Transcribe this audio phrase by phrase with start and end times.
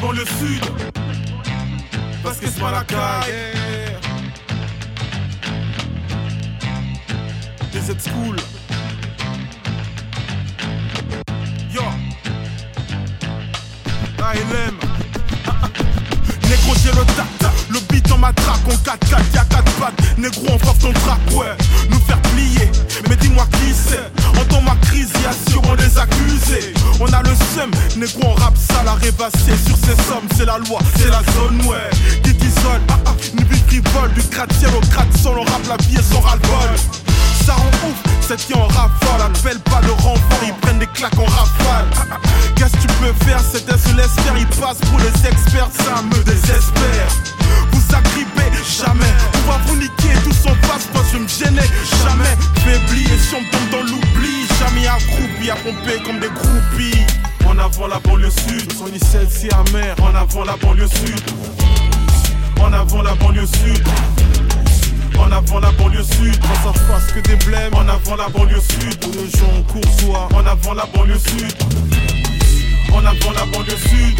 [0.00, 0.64] banlieue sud.
[2.22, 3.34] Parce que c'est pas la caille.
[7.72, 8.36] Des school.
[11.72, 11.82] Yo.
[14.22, 14.76] ALM.
[16.48, 17.26] Négro, j'ai le tac,
[17.70, 20.18] le beat en matraque, on 4-4, y'a 4 pattes.
[20.18, 21.56] Négro, on force ton track, ouais,
[21.90, 22.70] nous faire plier.
[23.08, 26.74] Mais dis-moi qui c'est, entends ma crise, y'a sûrement des accusés.
[27.00, 28.54] On a le seum, négro, on rap
[28.98, 31.90] rêvasser sur ces sommes, c'est la loi, c'est la zone, ouais.
[32.22, 36.02] Qui t'isole, ah ah, vie frivole, du gratte-ciel au gratte-sol, on rappe la vie et
[36.02, 36.76] son ras-le-bol.
[37.44, 41.18] Ça rend ouf, cette qui en rafale Appelle pas de renfort, ils prennent des claques
[41.18, 41.86] en rafale.
[42.56, 46.02] Qu'est-ce que tu peux faire, c'est se laisse faire Ils passent pour les experts, ça
[46.02, 47.08] me désespère.
[47.72, 51.68] Vous agrippez, jamais On va vous niquer, tous en face, moi je me gêner
[52.04, 52.36] Jamais.
[52.64, 57.06] Faibli, et si on tombe dans l'oubli Jamais accroupi, à pomper comme des groupies
[57.46, 61.20] En avant la banlieue sud, son c'est amer En avant la banlieue sud
[62.60, 63.84] En avant la banlieue sud
[65.18, 67.74] en avant la banlieue sud, quand ça fasse que des blèmes.
[67.74, 70.28] En avant la banlieue sud, où le gens coursois.
[70.32, 71.54] En avant la banlieue sud.
[72.92, 74.16] En avant la banlieue sud.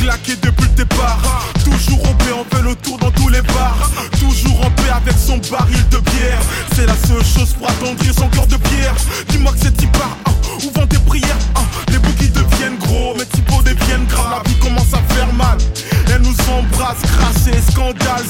[0.00, 1.18] Claqué depuis le départ,
[1.64, 3.90] toujours en paix, on fait le tour dans tous les bars.
[4.20, 6.40] Toujours en paix avec son baril de bière.
[6.74, 8.45] C'est la seule chose pour attendrir son cœur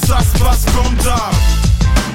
[0.06, 1.34] ça se passe comme d'hab.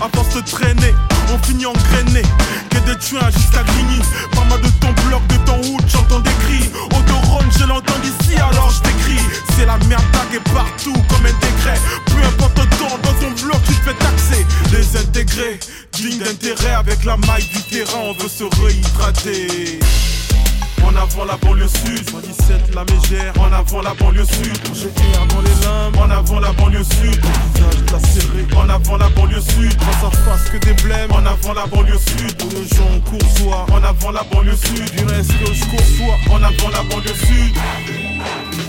[0.02, 0.96] À force traîner,
[1.34, 2.24] on finit engrainé.
[2.70, 4.00] Que de tuins jusqu'à Grigny.
[4.32, 6.70] Pas mal de ton bloc, de ton hood, j'entends des cris.
[6.86, 9.24] Autoron, je l'entends d'ici, alors je t'écris.
[9.56, 11.80] C'est la merde taguée partout comme un décret.
[12.06, 14.46] Peu importe temps, dans ton bloc, tu te fais taxer.
[14.72, 15.60] Les intégrés,
[15.92, 19.80] digne d'intérêt avec la maille du terrain, on veut se réhydrater.
[20.84, 25.42] En avant la banlieue sud, 17 la mégère, en avant la banlieue sud, GR dans
[25.42, 30.10] les limbes, en avant la banlieue sud, visage lacéré, en avant la banlieue sud, quand
[30.10, 33.84] ça fasse que des blèmes, en avant la banlieue sud, où le gens coursois, en
[33.84, 37.56] avant la banlieue sud, du reste que je coursois, en avant la banlieue sud.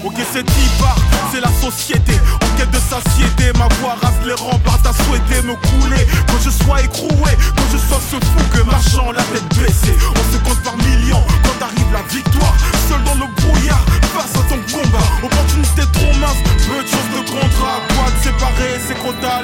[0.04, 0.96] Ok c'est Tibar,
[1.30, 2.14] c'est la société.
[2.34, 4.80] En quête de satiété, ma voix rase les remparts.
[4.82, 6.04] T'as souhaité me couler.
[6.26, 9.94] Quand je sois écroué, quand je sois ce fou que marchant la tête baissée.
[10.10, 10.76] On se compte par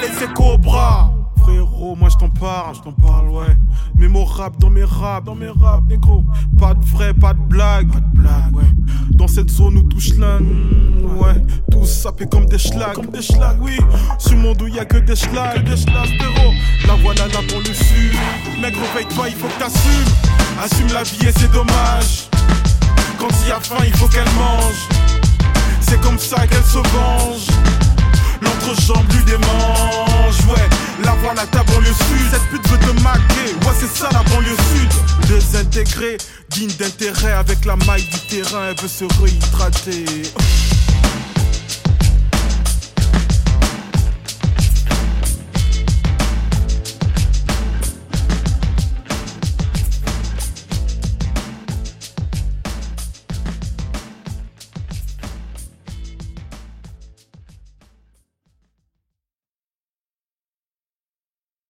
[0.08, 3.56] et c'est Cobra Frérot, moi je t'en parle, je t'en parle, ouais.
[3.96, 6.24] Mais mon rap dans mes raps, dans mes raps, négro.
[6.58, 8.70] Pas de vrai, pas de blague, pas de blague, ouais.
[9.12, 11.42] Dans cette zone où touche l'un, ouais.
[11.70, 13.78] Tous sapés comme des schlags, comme des schlags, oui.
[14.18, 16.52] Sur mon dos, y'a que des schlags, des schlags, frérot.
[16.86, 18.14] La voilà là pour le sud.
[18.60, 20.12] Mec, réveille-toi, il faut que t'assumes.
[20.62, 22.28] Assume la vie et c'est dommage.
[23.18, 24.88] Quand il y a faim, il faut qu'elle mange.
[25.80, 27.46] C'est comme ça qu'elle se venge.
[28.42, 29.47] L'entrejambe lui démange,
[31.28, 32.30] voilà ta banlieue sud.
[32.30, 35.28] Cette pute veut te maquer, ouais, c'est ça la banlieue sud.
[35.28, 36.16] Désintégrée,
[36.48, 40.04] digne d'intérêt avec la maille du terrain, elle veut se réhydrater.